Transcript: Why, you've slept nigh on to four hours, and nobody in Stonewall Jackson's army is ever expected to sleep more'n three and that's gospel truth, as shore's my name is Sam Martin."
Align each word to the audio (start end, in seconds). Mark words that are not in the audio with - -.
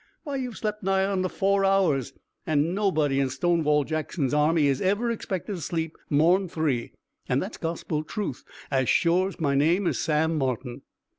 Why, 0.23 0.37
you've 0.37 0.57
slept 0.57 0.81
nigh 0.81 1.05
on 1.05 1.21
to 1.21 1.29
four 1.29 1.63
hours, 1.63 2.11
and 2.47 2.73
nobody 2.73 3.19
in 3.19 3.29
Stonewall 3.29 3.83
Jackson's 3.83 4.33
army 4.33 4.65
is 4.65 4.81
ever 4.81 5.11
expected 5.11 5.53
to 5.57 5.61
sleep 5.61 5.95
more'n 6.09 6.49
three 6.49 6.93
and 7.29 7.39
that's 7.39 7.57
gospel 7.57 8.03
truth, 8.03 8.43
as 8.71 8.89
shore's 8.89 9.39
my 9.39 9.53
name 9.53 9.85
is 9.85 9.99
Sam 9.99 10.39
Martin." 10.39 10.81